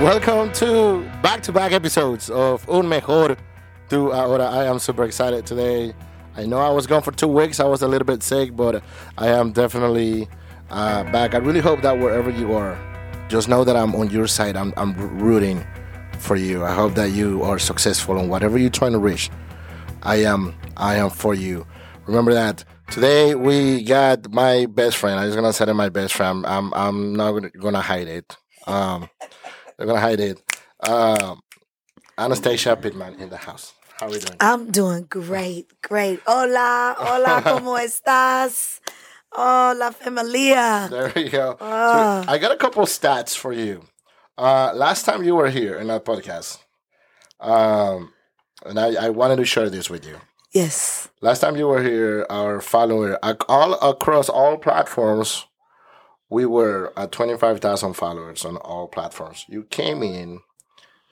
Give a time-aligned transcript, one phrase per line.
[0.00, 3.36] Welcome to back-to-back episodes of Un Mejor
[3.90, 4.46] Tu Ahora.
[4.46, 5.92] I am super excited today.
[6.34, 7.60] I know I was gone for two weeks.
[7.60, 8.82] I was a little bit sick, but
[9.18, 10.26] I am definitely
[10.70, 11.34] uh, back.
[11.34, 12.78] I really hope that wherever you are,
[13.28, 14.56] just know that I'm on your side.
[14.56, 15.62] I'm, I'm rooting
[16.18, 16.64] for you.
[16.64, 19.28] I hope that you are successful in whatever you're trying to reach.
[20.02, 20.54] I am.
[20.78, 21.66] I am for you.
[22.06, 22.64] Remember that.
[22.90, 25.20] Today we got my best friend.
[25.20, 26.46] I'm just gonna say my best friend.
[26.46, 26.72] I'm.
[26.72, 28.34] I'm not gonna hide it.
[28.66, 29.10] Um,
[29.80, 30.42] they're gonna hide it.
[30.86, 31.40] Um,
[32.18, 33.72] Anastasia Pittman in the house.
[33.98, 34.36] How are we doing?
[34.38, 36.20] I'm doing great, great.
[36.26, 38.80] Hola, hola, ¿cómo estás?
[39.32, 40.86] Hola, familia.
[40.90, 41.56] There you go.
[41.62, 42.24] Ah.
[42.26, 43.80] So I got a couple stats for you.
[44.36, 46.58] Uh, last time you were here in our podcast,
[47.40, 48.12] um,
[48.66, 50.18] and I, I wanted to share this with you.
[50.52, 51.08] Yes.
[51.22, 55.46] Last time you were here, our follower all across all platforms,
[56.30, 59.44] we were uh, at twenty five thousand followers on all platforms.
[59.48, 60.40] You came in,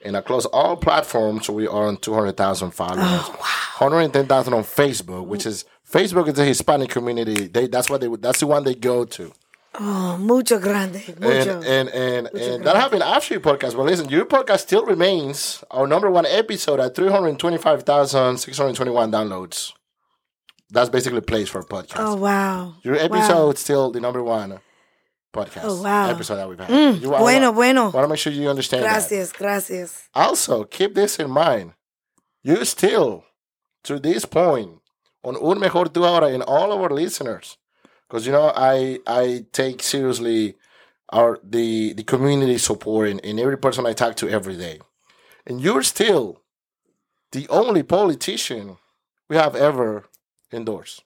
[0.03, 3.03] and across all platforms, we are on two hundred thousand followers.
[3.05, 3.45] Oh, wow.
[3.45, 7.47] Hundred ten thousand on Facebook, which is Facebook is the Hispanic community.
[7.47, 9.31] They that's what they that's the one they go to.
[9.81, 11.03] Oh, mucho grande.
[11.07, 11.61] And Mucho.
[11.61, 13.75] and and, and that happened after your podcast.
[13.77, 17.83] But listen, your podcast still remains our number one episode at three hundred twenty five
[17.83, 19.73] thousand six hundred twenty one downloads.
[20.71, 21.93] That's basically plays for a podcast.
[21.97, 22.75] oh, wow.
[22.83, 23.01] Your Wow.
[23.01, 24.59] episode still the number one
[25.33, 26.09] podcast Oh, wow.
[26.09, 26.69] episode that we've had.
[26.69, 27.83] Mm, You- I bueno, wanna- bueno.
[27.91, 28.89] Want to make sure you understand that.
[28.93, 30.09] Gracias, gracias.
[30.13, 31.73] Also, keep this in mind.
[32.43, 33.23] You still,
[33.83, 34.79] to this point,
[35.23, 37.57] on Un Mejor Tu Ahora and all of our listeners,
[38.07, 40.55] because you know I I take seriously
[41.11, 44.79] our the the community support in, in every person I talk to every day,
[45.45, 46.41] and you're still
[47.33, 48.77] the only politician
[49.29, 50.05] we have ever
[50.51, 51.03] endorsed.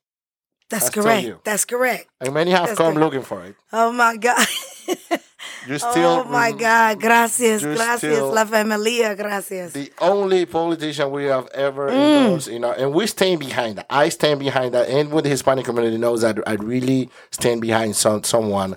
[0.73, 1.25] That's correct.
[1.27, 1.39] you.
[1.43, 2.07] That's correct.
[2.21, 2.99] And many have That's come good.
[3.01, 3.55] looking for it.
[3.71, 4.45] Oh, my God.
[5.67, 6.99] You're still oh, my God.
[6.99, 9.15] Gracias, gracias, la familia.
[9.15, 9.71] Gracias.
[9.73, 12.25] the only politician we have ever Mm.
[12.25, 13.85] endorsed, you know, and we stand behind that.
[13.89, 17.95] I stand behind that, and with the Hispanic community knows that I really stand behind
[17.95, 18.75] some someone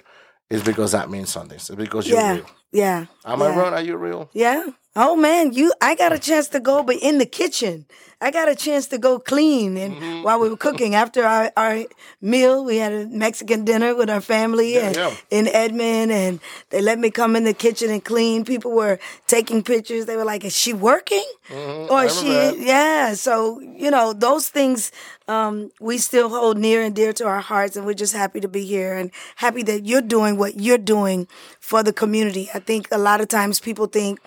[0.49, 1.57] is because that means something.
[1.57, 2.47] It's because you're real.
[2.77, 3.07] Yeah.
[3.25, 3.47] Am yeah.
[3.47, 3.73] I wrong?
[3.75, 4.29] Are you real?
[4.33, 4.63] Yeah.
[4.99, 7.85] Oh man, you I got a chance to go but in the kitchen.
[8.19, 10.23] I got a chance to go clean and Mm-hmm.
[10.25, 11.85] while we were cooking after our, our
[12.23, 15.13] meal, we had a Mexican dinner with our family Yeah, and yeah.
[15.39, 18.45] in Edmond and they let me come in the kitchen and clean.
[18.47, 20.07] People were taking pictures.
[20.07, 21.29] They were like, Is she working?
[21.53, 22.57] Mhm, Or is she that.
[22.59, 23.15] yeah.
[23.15, 24.91] So, you know, those things
[25.29, 28.49] um, we still hold near and dear to our hearts and we're just happy to
[28.49, 29.11] be here and
[29.45, 31.29] happy that you're doing what you're doing
[31.61, 32.49] for the community.
[32.55, 34.19] I think a lot of times people think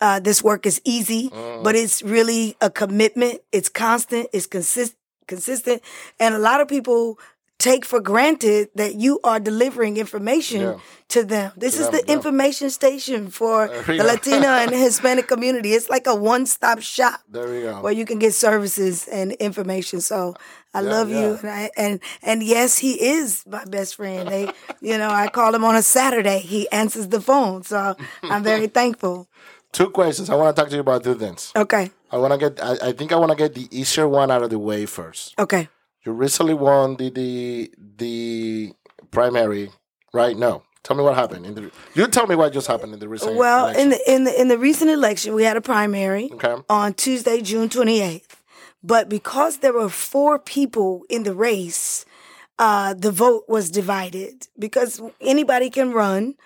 [0.00, 1.64] uh, this work is easy, Mm.
[1.64, 3.40] but it's really a commitment.
[3.52, 4.28] It's constant.
[4.32, 4.94] It's consist
[5.26, 5.82] consistent,
[6.20, 7.18] and a lot of people
[7.58, 10.74] take for granted that you are delivering information Yeah.
[11.08, 11.52] to them.
[11.56, 12.12] This is them, the yeah.
[12.14, 14.04] information station for the.
[14.04, 15.72] Latino and Hispanic community.
[15.72, 17.80] It's like a one-stop shop There we go.
[17.80, 20.00] where you can get services and information.
[20.00, 20.34] So
[20.74, 24.28] I Yeah, love you, and, I, and and yes, he is my best friend.
[24.28, 24.52] They,
[24.82, 26.40] you know, I call him on a Saturday.
[26.40, 29.26] He answers the phone, so I'm very thankful.
[29.72, 30.28] Two questions.
[30.28, 31.52] I want to talk to you about two things.
[31.56, 32.62] Okay, I want to get.
[32.62, 35.32] I, I think I want to get the easier one out of the way first.
[35.40, 35.68] okay.
[36.06, 38.72] You recently won the the the
[39.10, 39.70] primary,
[40.14, 40.36] right?
[40.38, 40.62] No.
[40.84, 41.44] Tell me what happened.
[41.44, 43.34] In the, you tell me what just happened in the recent.
[43.34, 43.82] Well, election.
[43.82, 46.54] in the in the in the recent election, we had a primary Okay.
[46.70, 48.22] on Tuesday, June 28th.
[48.84, 52.04] But because there were four people in the race,
[52.56, 56.36] uh, the vote was divided because anybody can run.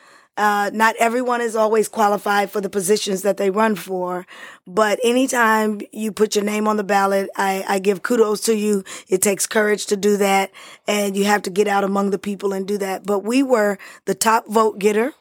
[0.41, 4.27] Uh, not everyone is always qualified for the positions that they run for,
[4.67, 8.83] but anytime you put your name on the ballot, I, I give kudos to you.
[9.07, 10.51] It takes courage to do that,
[10.89, 13.05] and you have to get out among the people and do that.
[13.05, 13.77] But we were
[14.07, 15.13] the top vote getter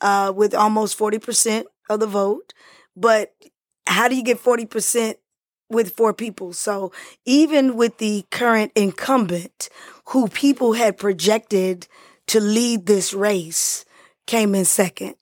[0.00, 2.54] uh, with almost 40% of the vote.
[2.94, 3.34] But
[3.84, 5.16] how do you get 40%
[5.68, 6.52] with four people?
[6.52, 6.92] So
[7.24, 9.70] even with the current incumbent,
[10.10, 11.88] who people had projected
[12.28, 13.84] to lead this race,
[14.28, 15.16] came in second.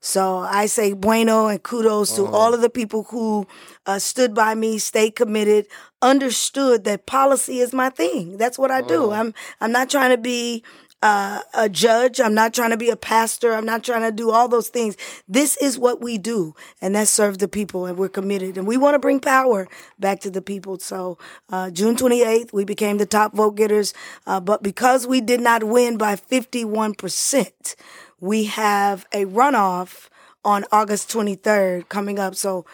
[0.00, 3.46] So I say bueno and kudos to all of the people who
[3.86, 5.66] uh, stood by me, stayed committed,
[6.02, 8.36] understood that policy is my thing.
[8.36, 9.10] That's what I do.
[9.10, 10.62] I'm I'm not trying to be
[11.02, 12.20] uh, a judge.
[12.20, 13.52] I'm not trying to be a pastor.
[13.54, 14.96] I'm not trying to do all those things.
[15.28, 18.76] This is what we do, and that serves the people, and we're committed, and we
[18.76, 19.68] want to bring power
[19.98, 20.78] back to the people.
[20.78, 21.18] So
[21.50, 23.94] uh, June 28th, we became the top vote getters,
[24.26, 27.76] uh, but because we did not win by 51 percent,
[28.20, 30.08] we have a runoff
[30.44, 32.34] on August 23rd coming up.
[32.34, 32.64] So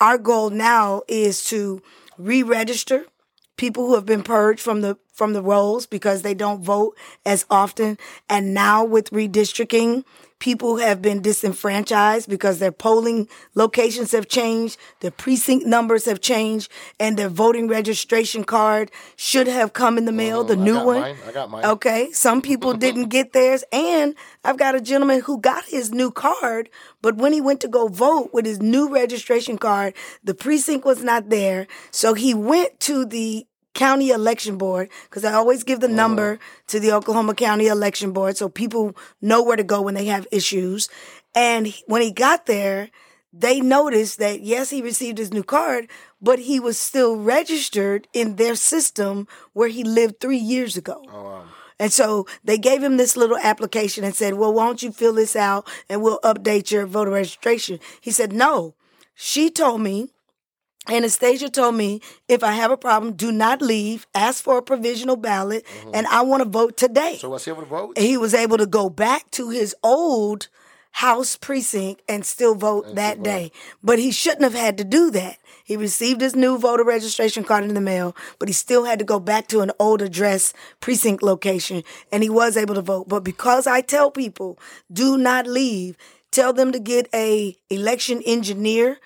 [0.00, 1.82] our goal now is to
[2.18, 3.06] re-register
[3.56, 7.44] people who have been purged from the from the rolls because they don't vote as
[7.50, 7.98] often
[8.28, 10.04] and now with redistricting
[10.38, 16.68] people have been disenfranchised because their polling locations have changed, their precinct numbers have changed,
[16.98, 20.62] and their voting registration card should have come in the mail, the Mm-hmm.
[20.62, 21.00] I new got one.
[21.00, 21.16] mine.
[21.28, 21.64] I got mine.
[21.64, 22.10] Okay.
[22.10, 23.62] Some people didn't get theirs.
[23.72, 26.68] And I've got a gentleman who got his new card,
[27.02, 29.94] but when he went to go vote with his new registration card,
[30.24, 31.68] the precinct was not there.
[31.92, 36.38] So he went to the county election board because I always give the oh, number
[36.68, 40.26] to the Oklahoma County election board so people know where to go when they have
[40.30, 40.88] issues.
[41.34, 42.90] And he- when he got there,
[43.32, 45.88] they noticed that yes, he received his new card,
[46.20, 51.02] but he was still registered in their system where he lived three years ago.
[51.10, 51.44] Oh, wow.
[51.78, 55.14] And so they gave him this little application and said, Well, why don't you fill
[55.14, 57.80] this out and we'll update your voter registration?
[58.00, 58.74] He said, No.
[59.14, 60.10] She told me,
[60.88, 65.16] Anastasia told me, if I have a problem, do not leave, ask for a provisional
[65.16, 65.90] ballot, mm-hmm.
[65.94, 67.18] and I want to vote today.
[67.20, 67.98] So was he able to vote?
[67.98, 70.48] he was able to go back to his old
[70.92, 73.50] house precinct and still vote that day.
[73.82, 75.38] But he shouldn't have had to do that.
[75.64, 79.04] He received his new voter registration card in the mail, but he still had to
[79.04, 83.08] go back to an old address precinct location and he was able to vote.
[83.08, 84.58] But because I tell people,
[84.92, 85.96] do not leave,
[86.30, 88.98] tell them to get a election engineer,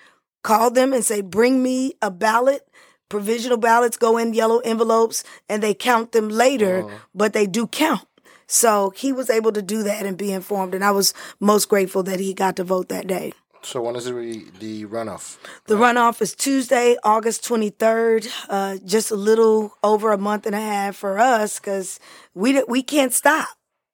[0.46, 2.62] call them and say, bring me a ballot.
[3.08, 8.06] Provisional ballots go in yellow envelopes and they count them later, but they do count.
[8.46, 12.04] So he was able to do that and be informed, and I was most grateful
[12.04, 13.32] that he got to vote that day.
[13.62, 14.12] So when is the
[14.60, 15.38] the runoff?
[15.66, 20.60] The runoff is Tuesday, August 23rd, uh, just a little over a month and a
[20.60, 21.98] half for us because
[22.34, 23.48] we, we can't stop.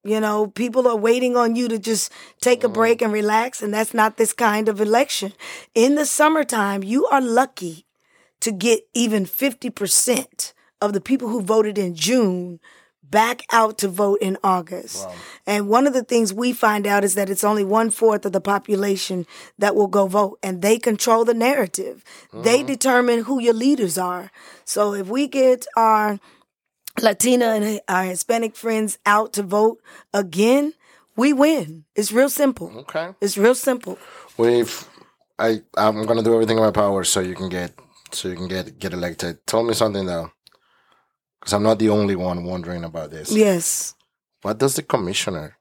[0.05, 2.11] You know, people are waiting on you to just
[2.41, 2.75] take a mm-hmm.
[2.75, 5.33] break and relax, and that's not this kind of election.
[5.75, 7.87] In the summertime, you are lucky
[8.41, 12.59] to get even 50% of the people who voted in June
[13.13, 15.07] back out to vote in August.
[15.47, 18.33] And one of the things we find out is that it's only one fourth of
[18.33, 19.27] the population
[19.59, 22.03] that will go vote, and they control the narrative.
[22.33, 22.67] They mm-hmm.
[22.67, 24.33] determine who your leaders are.
[24.65, 26.19] So if we get our
[27.00, 29.81] Latina and our Hispanic friends out to vote
[30.12, 30.75] again,
[31.17, 31.85] we win.
[31.94, 32.73] It's real simple.
[32.81, 33.15] Okay.
[33.21, 33.99] It's real simple.
[34.37, 34.89] We've
[35.39, 37.73] I I'm gonna do everything in my power so you can get
[38.12, 39.47] so you can get get elected.
[39.47, 40.31] Tell me something though,
[41.41, 43.33] because I'm not the only one wondering about this.
[43.33, 43.94] Yes.
[44.43, 45.56] What does the commissioner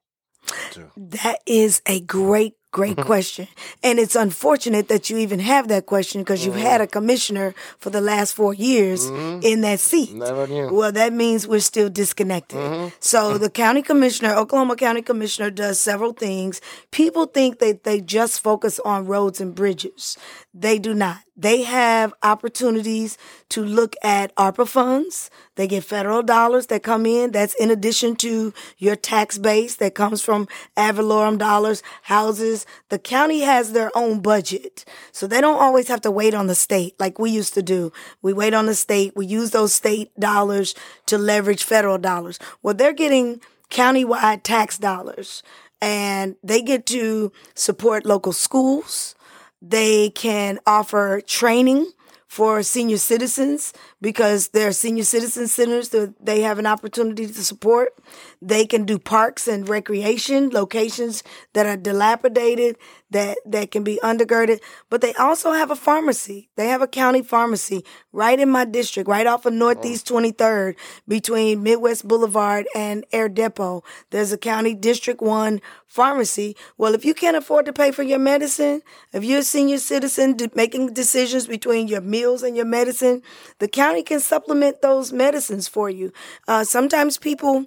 [0.73, 0.91] do?
[0.97, 3.05] That is a great, great mm-hmm.
[3.05, 3.47] question.
[3.83, 6.83] And it's unfortunate that you even have that question because you've had mm-hmm.
[6.83, 9.41] a commissioner for the last four years mm-hmm.
[9.43, 10.13] in that seat.
[10.13, 10.69] Never knew.
[10.73, 12.93] Well, that means we're still disconnected.
[12.99, 16.61] So the county commissioner, Oklahoma County Commissioner, does several things.
[16.91, 20.17] People think that they just focus on roads and bridges.
[20.53, 21.19] They do not.
[21.41, 23.17] They have opportunities
[23.49, 25.31] to look at ARPA funds.
[25.55, 27.31] They get federal dollars that come in.
[27.31, 30.47] That's in addition to your tax base that comes from
[30.77, 32.67] ad valorem dollars, houses.
[32.89, 34.85] The county has their own budget.
[35.11, 37.91] So they don't always have to wait on the state like we used to do.
[38.21, 39.13] We wait on the state.
[39.15, 40.75] We use those state dollars
[41.07, 42.37] to leverage federal dollars.
[42.61, 45.41] Well, they're getting countywide tax dollars
[45.81, 49.15] and they get to support local schools.
[49.61, 51.91] They can offer training
[52.27, 57.43] for senior citizens because there are senior citizen centers that they have an opportunity to
[57.43, 57.93] support.
[58.41, 62.77] They can do parks and recreation locations that are dilapidated
[63.11, 64.59] that, that can be undergirded.
[64.89, 66.49] But they also have a pharmacy.
[66.55, 70.75] They have a county pharmacy right in my district, right off of Northeast 23rd
[71.07, 73.83] between Midwest Boulevard and Air Depot.
[74.09, 76.55] There's a county District 1 pharmacy.
[76.77, 78.81] Well, if you can't afford to pay for your medicine,
[79.11, 83.21] if you're a senior citizen making decisions between your meals and your medicine,
[83.59, 86.11] the county can supplement those medicines for you.
[86.47, 87.65] Uh, sometimes people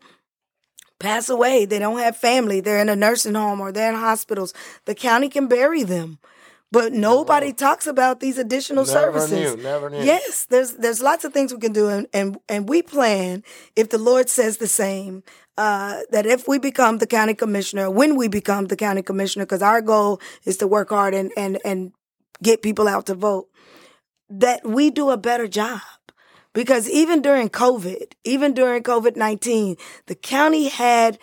[0.99, 1.67] pass away.
[1.67, 2.61] They don't have family.
[2.61, 4.55] They're in a nursing home or they're in hospitals.
[4.87, 6.19] The county can bury them.
[6.73, 9.57] But nobody talks about these additional Never services.
[9.57, 10.03] knew, never knew.
[10.03, 13.45] Yes, there's there's lots of things we can do, and and, and we plan
[13.77, 15.23] if the Lord says the same.
[15.57, 19.63] Uh, that if we become the county commissioner, when we become the county commissioner, because
[19.63, 21.93] our goal is to work hard and and and
[22.43, 23.47] get people out to vote,
[24.29, 25.81] that we do a better job.
[26.55, 31.19] Because even during COVID, even during COVID 19, the county had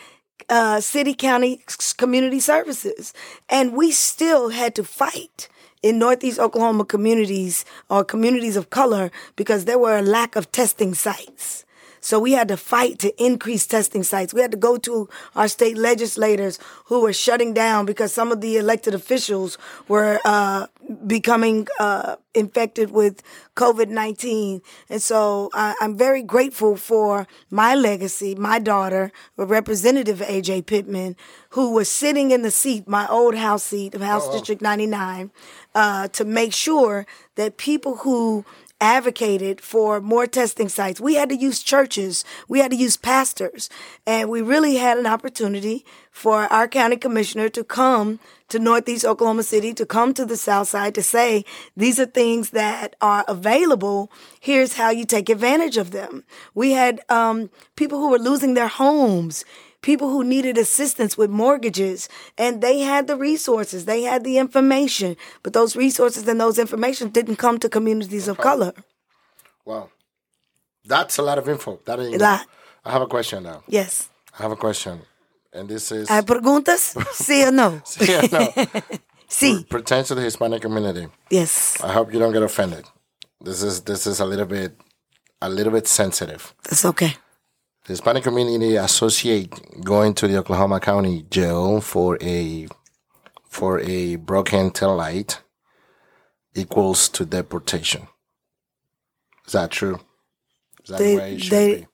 [0.50, 1.64] uh, city county
[1.98, 3.14] community services,
[3.50, 5.50] and we still had to fight
[5.82, 10.94] in Northeast Oklahoma communities or communities of color because there were a lack of testing
[10.94, 11.66] sites.
[12.02, 14.34] So we had to fight to increase testing sites.
[14.34, 18.42] We had to go to our state legislators who were shutting down because some of
[18.42, 20.66] the elected officials were uh,
[21.06, 23.22] becoming uh, infected with
[23.56, 24.62] COVID 19.
[24.90, 31.16] And so I, I'm very grateful for my legacy, my daughter, Representative Ajay Pittman,
[31.50, 35.32] who was sitting in the seat, my old House seat of House District 99,
[35.76, 37.06] uh, to make sure
[37.36, 38.46] that people who
[38.82, 41.00] advocated for more testing sites.
[41.00, 43.70] We had to use churches, we had to use pastors,
[44.06, 48.20] and we really had an opportunity for our county commissioner to come
[48.50, 51.46] to Northeast Oklahoma City, to come to the South Side to say,
[51.78, 54.12] these are things that are available.
[54.42, 56.26] Here's how you take advantage of them.
[56.54, 59.46] We had um, people who were losing their homes
[59.82, 62.08] people who needed assistance with mortgages
[62.38, 67.10] and they had the resources they had the information but those resources and those information
[67.10, 68.74] didn't come to communities of color
[69.66, 69.90] Wow.
[70.86, 71.80] That's a lot of info.
[71.86, 72.48] That is, A lot.
[72.84, 73.62] I have a question now.
[73.68, 75.02] yes I have a question.
[75.54, 76.96] And this is hay preguntas
[77.26, 78.42] sí or no yeah, no,
[79.30, 81.08] sí pertains to the Hispanic community.
[81.30, 82.86] yes I hope you don't get offended.
[83.44, 84.72] This is this is a little bit
[85.42, 86.54] a little bit sensitive.
[86.64, 87.16] that's okay
[87.86, 92.68] The Hispanic community associate going to the Oklahoma County jail for a
[93.50, 95.42] for a broken tail light
[96.54, 98.08] equals to deportation.
[99.48, 100.00] Is that true?
[100.84, 101.88] Is that the way it should they be?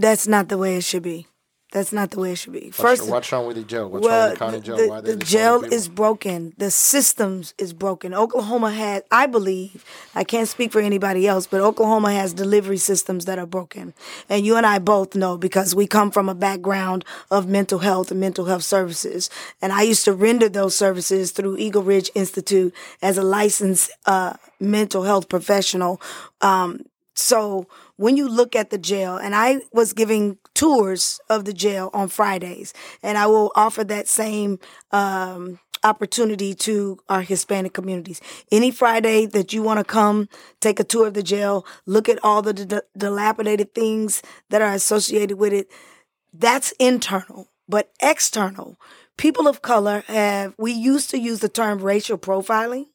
[0.00, 1.26] that's not the way it should be
[1.72, 3.88] that's not the way it should be first what's wrong with the jail?
[3.88, 4.76] What's wrong well, with the county jail?
[4.76, 6.54] the, Why the jail is broken.
[6.56, 8.14] The systems is broken.
[8.14, 13.24] Oklahoma had, I believe, I can't speak for anybody else, but Oklahoma has delivery systems
[13.26, 13.94] that are broken.
[14.28, 18.10] And you and I both know because we come from a background of mental health
[18.10, 19.30] and mental health services.
[19.60, 24.34] And I used to render those services through Eagle Ridge Institute as a licensed uh,
[24.60, 26.00] mental health professional.
[26.40, 31.52] Um, so when you look at the jail, and I was giving tours of the
[31.52, 34.60] jail on Fridays, and I will offer that same
[34.92, 38.20] um, opportunity to our Hispanic communities.
[38.52, 40.28] Any Friday that you want to come
[40.60, 44.72] take a tour of the jail, look at all the d- dilapidated things that are
[44.72, 45.68] associated with it,
[46.32, 47.48] that's internal.
[47.68, 48.78] But external,
[49.16, 52.86] people of color have, we used to use the term racial profiling.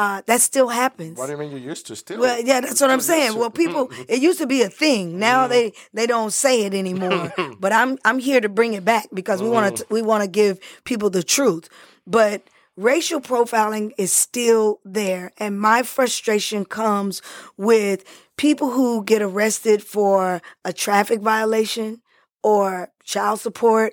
[0.00, 1.18] Uh, that still happens.
[1.18, 2.20] What do you mean you used to still?
[2.20, 3.36] Well, yeah, that's what I'm saying.
[3.36, 5.18] Well, people, it used to be a thing.
[5.18, 7.34] Now they they don't say it anymore.
[7.60, 10.30] but I'm I'm here to bring it back because we want to we want to
[10.30, 11.68] give people the truth.
[12.06, 12.44] But
[12.78, 17.20] racial profiling is still there, and my frustration comes
[17.58, 18.02] with
[18.38, 22.00] people who get arrested for a traffic violation
[22.42, 23.92] or child support,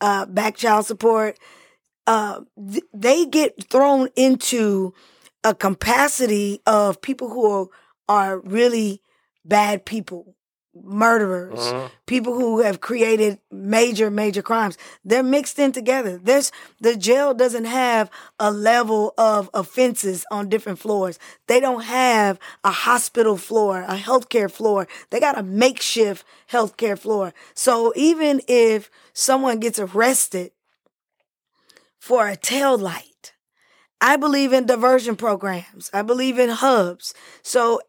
[0.00, 1.38] uh, back child support.
[2.06, 4.94] Uh, th- they get thrown into
[5.44, 7.68] a capacity of people who are,
[8.08, 9.00] are really
[9.44, 10.34] bad people,
[10.74, 11.86] murderers, Mm-hmm.
[12.06, 14.76] people who have created major, major crimes.
[15.04, 16.18] They're mixed in together.
[16.22, 18.10] There's the jail doesn't have
[18.40, 21.18] a level of offenses on different floors.
[21.46, 24.88] They don't have a hospital floor, a healthcare floor.
[25.10, 27.32] They got a makeshift healthcare floor.
[27.54, 30.50] So even if someone gets arrested
[32.00, 33.13] for a tail light,
[34.04, 35.90] I believe in diversion programs.
[35.94, 37.14] I believe in hubs.
[37.42, 37.80] So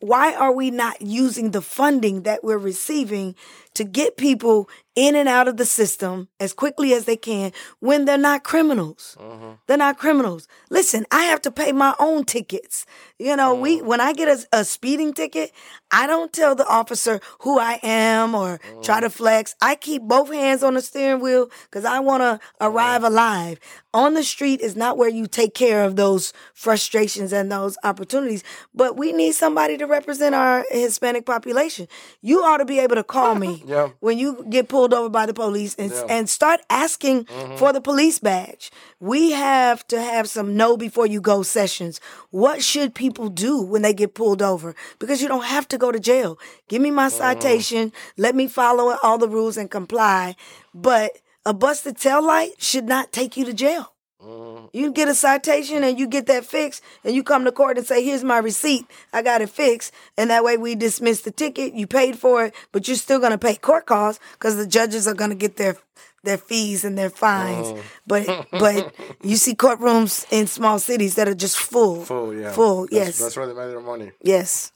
[0.00, 3.34] why are we not using the funding that we're receiving
[3.74, 8.04] to get people in and out of the system as quickly as they can when
[8.04, 9.16] they're not criminals?
[9.20, 9.52] Mm-hmm.
[9.66, 10.46] They're not criminals.
[10.70, 12.86] Listen, I have to pay my own tickets.
[13.18, 13.86] You know, we mm-hmm.
[13.86, 15.52] when I get a, a speeding ticket,
[15.90, 19.16] I don't tell the officer who I am or try to mm-hmm.
[19.16, 19.54] flex.
[19.60, 23.58] I keep both hands on the steering wheel because I want to arrive alive.
[23.92, 28.42] On the street is not where you take care of those frustrations and those opportunities,
[28.74, 31.86] but we need somebody to represent our Hispanic population.
[32.20, 33.88] You ought to be able to call me Yeah.
[34.00, 35.96] when you get pulled over by the police and, Yeah.
[35.98, 36.10] Mm-hmm.
[36.10, 37.24] and start asking
[37.56, 38.70] for the police badge.
[39.00, 42.00] We have to have some know before you go sessions.
[42.30, 44.74] What should people do when they get pulled over?
[44.98, 46.38] Because you don't have to go to jail.
[46.68, 46.96] Give me Mm-hmm.
[46.96, 47.92] my citation.
[48.16, 50.36] Let me follow all the rules and comply.
[50.74, 51.12] But
[51.46, 53.93] a busted tail light should not take you to jail.
[54.24, 54.66] Mm-hmm.
[54.72, 57.86] You get a citation and you get that fixed, and you come to court and
[57.86, 58.86] say, Here's my receipt.
[59.12, 59.92] I got it fixed.
[60.16, 61.74] And that way we dismiss the ticket.
[61.74, 65.06] You paid for it, but you're still going to pay court costs because the judges
[65.06, 65.76] are going to get their
[66.22, 67.68] their fees and their fines.
[67.68, 67.82] Mm.
[68.06, 72.04] But but you see courtrooms in small cities that are just full.
[72.04, 72.52] Full, yeah.
[72.52, 73.18] Full, That's- yes.
[73.18, 74.12] That's where they make their money.
[74.22, 74.72] Yes.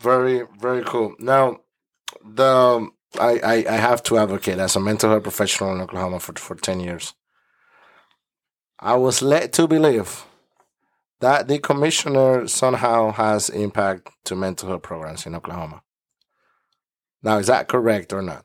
[0.00, 1.14] Very, very cool.
[1.18, 1.60] Now,
[2.22, 6.34] the I, I, I have to advocate as a mental health professional in Oklahoma for,
[6.34, 7.14] for 10 years.
[8.78, 10.24] I was led to believe
[11.20, 15.82] that the commissioner somehow has impact to mental health programs in Oklahoma.
[17.22, 18.44] Now, is that correct or not?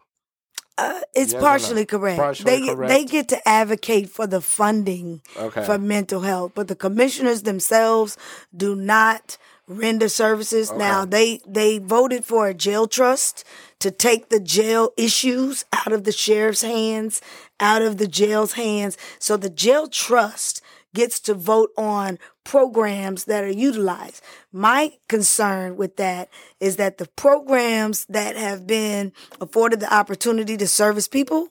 [0.77, 2.17] Uh, it's Yes partially correct.
[2.17, 2.89] Partially they correct.
[2.89, 5.65] they get to advocate for the funding Okay.
[5.65, 8.17] for mental health, but the commissioners themselves
[8.55, 9.37] do not
[9.77, 10.71] render services.
[10.71, 13.43] Now they they voted for a jail trust
[13.79, 17.21] to take the jail issues out of the sheriff's hands,
[17.59, 18.97] out of the jail's hands.
[19.19, 20.61] So the jail trust
[20.93, 24.21] gets to vote on programs that are utilized.
[24.51, 30.67] My concern with that is that the programs that have been afforded the opportunity to
[30.67, 31.49] service people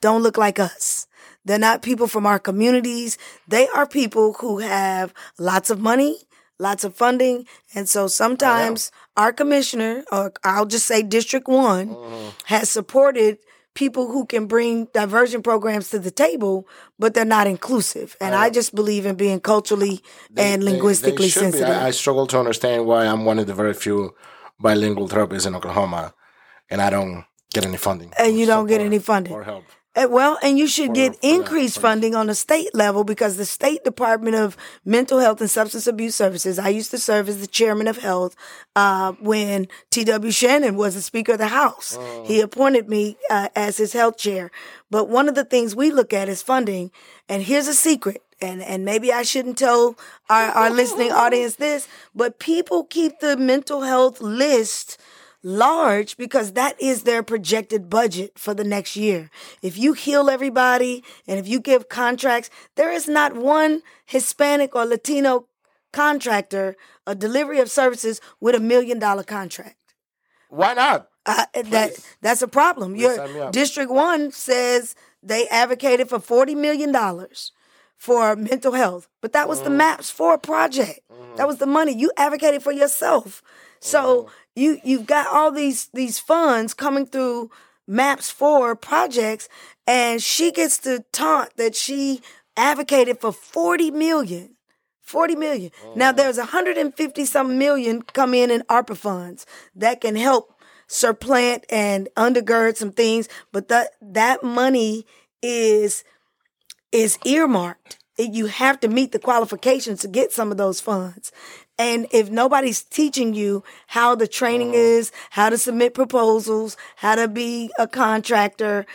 [0.00, 1.06] don't look like us.
[1.44, 3.18] They're not people from our communities.
[3.48, 6.18] They are people who have lots of money,
[6.62, 7.44] lots of funding.
[7.74, 12.30] And so sometimes oh, our commissioner, or I'll just say District One, uh-huh.
[12.44, 13.38] has supported
[13.74, 18.16] people who can bring diversion programs to the table, but they're not inclusive.
[18.20, 20.02] And I just believe in being culturally
[20.36, 21.58] and They- they linguistically should be.
[21.58, 21.76] sensitive.
[21.82, 24.14] I, I struggle to understand why I'm one of the very few
[24.60, 26.12] bilingual therapists in Oklahoma,
[26.70, 28.12] and I don't get any funding.
[28.18, 29.32] And you don't get any funding.
[29.32, 29.64] or help.
[29.94, 33.36] Uh, Well, and you should For- get for increased funding on the state level because
[33.36, 37.40] the State Department of Mental Health and Substance Abuse Services, I used to serve as
[37.40, 38.34] the chairman of health
[38.74, 40.32] uh, when T.W.
[40.32, 41.98] Shannon was the Speaker of the House.
[42.24, 44.50] He appointed me uh, as his health chair.
[44.90, 46.90] But one of the things we look at is funding.
[47.28, 48.22] And here's a secret.
[48.40, 49.96] And, and maybe I shouldn't tell
[50.28, 54.98] our, our listening audience this, but people keep the mental health list
[55.42, 59.30] large because that is their projected budget for the next year.
[59.60, 64.84] If you heal everybody and if you give contracts, there is not one Hispanic or
[64.86, 65.46] Latino
[65.92, 69.76] contractor, a delivery of services with a million dollar contract.
[70.48, 71.08] Why not?
[71.24, 72.96] Uh, that that's a problem.
[72.96, 73.52] Your sign me up.
[73.52, 77.52] District One says they advocated for forty million dollars
[77.96, 79.64] for mental health, but that was Mm.
[79.64, 81.00] the MAPS Four project.
[81.36, 83.42] That was the money you advocated for yourself.
[83.80, 84.30] So Mm.
[84.54, 87.50] you you've got all these these funds coming through
[87.86, 89.48] MAPS Four projects,
[89.86, 92.22] and she gets to taunt that she
[92.56, 94.56] advocated for forty million.
[95.00, 95.70] 40 million.
[95.94, 100.54] Now there's 150 some million come in in ARPA funds that can help
[100.86, 105.04] supplant and undergird some things, but that that money
[105.42, 106.04] is
[106.92, 107.98] is earmarked.
[108.24, 111.32] You have to meet the qualifications to get some of those funds.
[111.78, 117.28] And if nobody's teaching you how the training is, how to submit proposals, how to
[117.28, 118.86] be a contractor,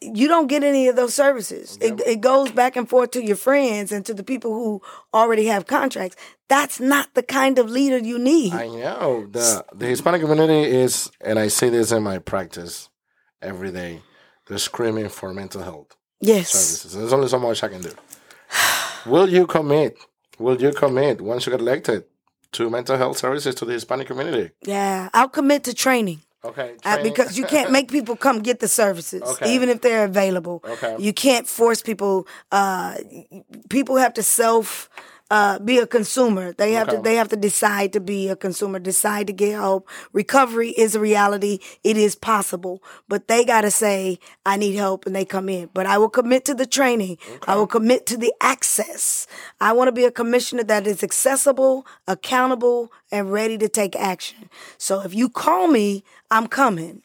[0.00, 1.78] you don't get any of those services.
[1.80, 4.82] It, it goes back and forth to your friends and to the people who
[5.12, 6.16] already have contracts.
[6.48, 8.52] That's not the kind of leader you need.
[8.52, 12.90] I know the the Hispanic community is, and I say this in my practice
[13.40, 14.02] every day.
[14.46, 16.50] They're screaming for mental health yes.
[16.50, 16.94] services.
[16.94, 17.92] There's only so much I can do.
[19.06, 19.98] Will you commit?
[20.38, 22.04] Will you commit once you get elected
[22.52, 24.50] to mental health services to the Hispanic community?
[24.64, 25.08] Yeah.
[25.14, 26.20] I'll commit to training.
[26.44, 29.54] Okay, Uh, because you can't make people come get the services, Okay.
[29.54, 30.60] even if they're available.
[30.68, 30.96] Okay.
[30.98, 32.26] You can't force people.
[32.50, 32.96] Uh,
[33.68, 34.88] people have to self
[35.32, 36.52] uh, be a consumer.
[36.52, 36.98] They have to.
[36.98, 38.78] They have to decide to be a consumer.
[38.78, 39.88] Decide to get help.
[40.12, 41.58] Recovery is a reality.
[41.82, 45.70] It is possible, but they got to say, "I need help," and they come in.
[45.72, 47.16] But I will commit to the training.
[47.46, 49.26] I will commit to the access.
[49.58, 54.50] I want to be a commissioner that is accessible, accountable, and ready to take action.
[54.76, 57.00] So if you call me, I'm coming.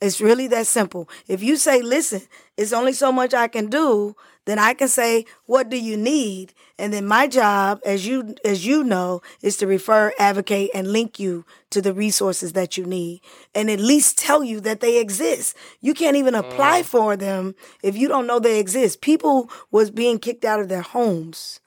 [0.00, 1.08] It's really that simple.
[1.28, 2.22] If you say, listen,
[2.56, 4.14] it's only so much I can do,
[4.48, 6.54] then I can say, what do you need?
[6.78, 11.20] And then my job, as you as you know, is to refer, advocate, and link
[11.20, 13.20] you to the resources that you need.
[13.54, 15.54] And at least tell you that they exist.
[15.82, 16.86] You can't even apply mm.
[16.86, 19.02] for them if you don't know they exist.
[19.02, 21.60] People was being kicked out of their homes.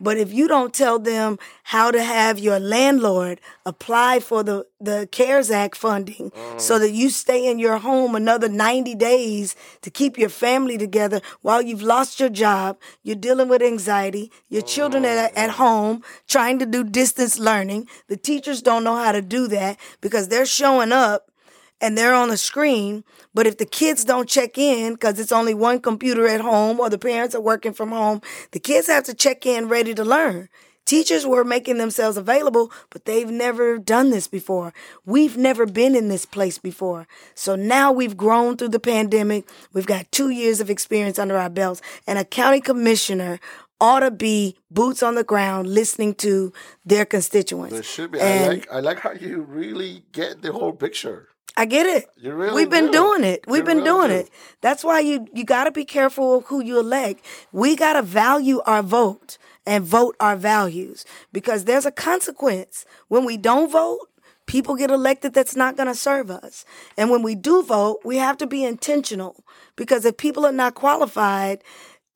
[0.00, 5.08] But if you don't tell them how to have your landlord apply for the, the
[5.10, 6.80] CARES Act funding so mm.
[6.80, 11.62] that you stay in your home another 90 days to keep your family together while
[11.62, 16.58] you've lost your job, you're dealing with anxiety, your children mm, at, at home trying
[16.58, 17.88] to do distance learning.
[18.08, 21.30] The teachers don't know how to do that because they're showing up
[21.80, 23.04] and they're on a screen.
[23.34, 26.88] But if the kids don't check in because it's only one computer at home or
[26.90, 28.20] the parents are working from home,
[28.52, 30.48] the kids have to check in ready to learn.
[30.86, 34.72] Teachers were making themselves available, but they've never done this before.
[35.04, 37.08] We've never been in this place before.
[37.34, 39.48] So now we've grown through the pandemic.
[39.72, 43.40] We've got two years of experience under our belts, and a county commissioner
[43.80, 46.52] ought to be boots on the ground listening to
[46.84, 47.74] their constituents.
[47.74, 48.20] There should be.
[48.20, 51.30] I like I like how you really get the whole picture.
[51.56, 52.06] I get it.
[52.16, 52.92] You really We've been do.
[52.92, 53.44] doing it.
[53.46, 54.14] We've You been really doing do.
[54.16, 54.30] it.
[54.60, 57.24] That's why you you got to be careful of who you elect.
[57.52, 63.24] We got to value our vote and vote our values because there's a consequence when
[63.24, 64.00] we don't vote.
[64.46, 66.64] people get elected that's not going to serve us.
[66.96, 69.34] And when we do vote, we have to be intentional
[69.74, 71.58] because if people are not qualified,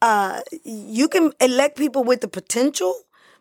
[0.00, 2.94] uh, you can elect people with the potential.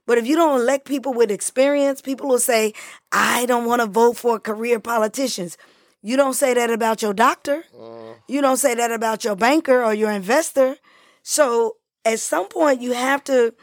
[0.07, 2.73] But if you don't elect people with experience, people will say,
[3.11, 5.55] I don't want to vote for career politicians.
[6.01, 7.63] You don't say that about your doctor.
[7.77, 8.13] Uh.
[8.27, 10.77] You don't say that about your banker or your investor.
[11.23, 13.53] So at some point, you have to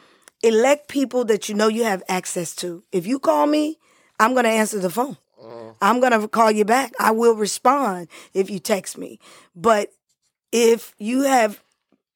[0.42, 2.82] elect people that you know you have access to.
[2.92, 3.78] If you call me,
[4.20, 5.16] I'm going to answer the phone.
[5.42, 5.72] Uh.
[5.80, 6.92] I'm going to call you back.
[6.98, 9.18] I will respond if you text me.
[9.54, 9.90] But
[10.52, 11.62] if you have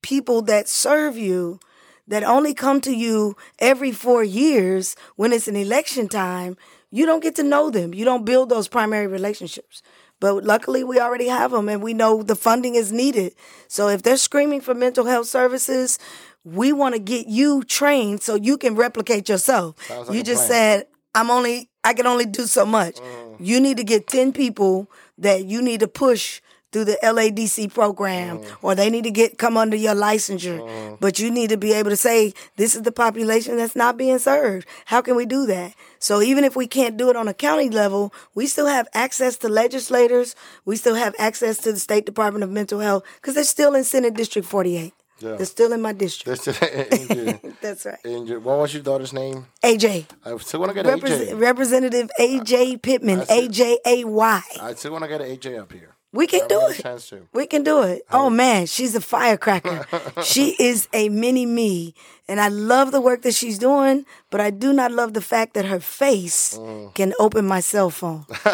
[0.03, 1.61] people that serve you
[2.09, 6.57] that only come to you every four years when it's an election time,
[6.91, 7.95] you don't get to know them.
[7.95, 9.83] You don't build those primary relationships.
[10.21, 13.35] But luckily, we already have them and we know the funding is needed.
[13.69, 15.99] So if they're screaming for mental health services,
[16.45, 19.77] we want to get you trained so you can replicate yourself.
[19.91, 22.97] Like you just said, I'm only, I can only do so much.
[22.97, 23.37] Mm.
[23.41, 26.41] You need to get 10 people that you need to push
[26.73, 28.57] through the LADC program mm.
[28.63, 30.61] or they need to get come under your licensure.
[30.61, 30.99] Mm.
[31.01, 34.19] But you need to be able to say this is the population that's not being
[34.19, 34.67] served.
[34.87, 35.75] How can we do that?
[35.99, 39.37] So even if we can't do it on a county level, we still have access
[39.39, 40.35] to legislators.
[40.65, 43.85] We still have access to the State Department of Mental Health because they're still in
[43.85, 44.95] Senate District 48.
[45.21, 45.37] Yeah.
[45.37, 46.45] They're still in my district.
[47.61, 47.99] That's right.
[48.05, 49.47] What was your daughter's name?
[49.63, 50.07] Ajay.
[50.25, 51.39] I still want to get Ajay.
[51.39, 53.25] Representative Ajay Pittman.
[53.29, 54.43] A J A Y.
[54.63, 55.95] I still want to get Ajay up here.
[56.13, 57.13] We can do it.
[57.33, 58.03] We can do it.
[58.11, 59.87] Oh man, she's a firecracker.
[60.25, 61.95] she is a mini me,
[62.27, 64.05] and I love the work that she's doing.
[64.31, 66.93] But I do not love the fact that her face mm.
[66.95, 68.27] can open my cell phone.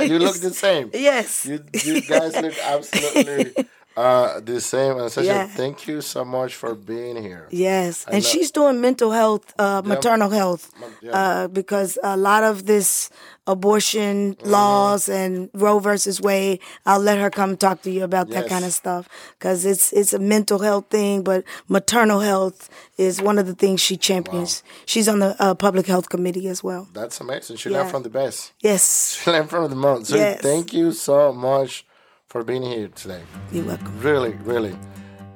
[0.00, 0.90] you look the same.
[0.92, 1.46] Yes.
[1.46, 3.66] You, you guys look absolutely
[3.96, 4.92] uh, the same.
[4.92, 5.46] Anastasia, yeah.
[5.46, 7.48] thank you so much for being here.
[7.50, 9.88] Yes, I and she's doing mental health, uh, yeah.
[9.88, 11.12] maternal health, yeah.
[11.12, 13.10] uh, because a lot of this
[13.46, 14.48] abortion mm-hmm.
[14.48, 16.60] laws and Roe versus Wade.
[16.84, 18.42] I'll let her come talk to you about yes.
[18.42, 23.20] that kind of stuff because it's it's a mental health thing, but maternal health is
[23.20, 24.62] one of the things she champions.
[24.64, 24.72] Wow.
[24.86, 26.88] She's on the uh, public health committee as well.
[26.92, 27.56] That's amazing.
[27.56, 28.52] She learned from the best.
[28.60, 30.08] Yes, she learned from the most.
[30.08, 30.40] So yes.
[30.40, 31.84] thank you so much
[32.26, 33.22] for being here today.
[33.52, 34.00] You're welcome.
[34.00, 34.76] Really, really.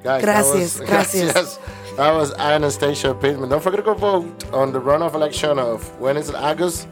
[0.03, 1.33] Guys, gracias, that was, gracias.
[1.33, 1.59] gracias.
[1.97, 3.51] That was Anastasia Pittman.
[3.51, 6.35] Don't forget to go vote on the runoff election of when is it?
[6.35, 6.89] August,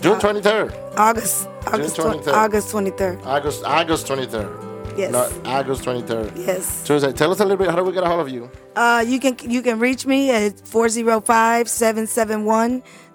[0.00, 0.72] June twenty third.
[0.96, 2.32] August, August, June 23rd.
[2.32, 3.20] August twenty third.
[3.24, 4.62] August, August twenty third.
[4.96, 5.12] Yes.
[5.12, 6.32] Not August 23rd.
[6.46, 6.82] Yes.
[6.86, 7.12] Tuesday.
[7.12, 7.68] Tell us a little bit.
[7.68, 8.50] How do we get a hold of you?
[8.74, 10.58] Uh, you can you can reach me at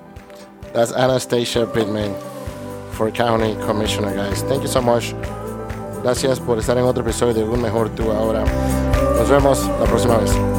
[0.73, 2.13] That's Anastasia Pittman
[2.91, 4.41] for County Commissioner, guys.
[4.43, 5.13] Thank you so much.
[6.03, 8.43] Gracias por estar en otro episodio de Un Mejor Tú Ahora.
[9.17, 10.58] Nos vemos la próxima vez.